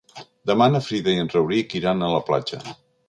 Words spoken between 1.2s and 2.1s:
en Rauric iran